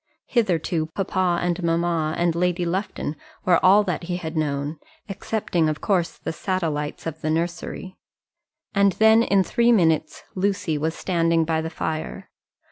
Hitherto 0.25 0.87
papa 0.95 1.37
and 1.43 1.61
mamma 1.61 2.15
and 2.17 2.33
Lady 2.33 2.65
Lufton 2.65 3.15
were 3.45 3.63
all 3.63 3.83
that 3.83 4.05
he 4.05 4.17
had 4.17 4.35
known, 4.35 4.79
excepting, 5.07 5.69
of 5.69 5.79
course, 5.79 6.17
the 6.17 6.33
satellites 6.33 7.05
of 7.05 7.21
the 7.21 7.29
nursery. 7.29 7.95
And 8.73 8.93
then 8.93 9.21
in 9.21 9.43
three 9.43 9.71
minutes 9.71 10.23
Lucy 10.33 10.75
was 10.75 10.95
standing 10.95 11.45
by 11.45 11.61
the 11.61 11.69
fire. 11.69 12.31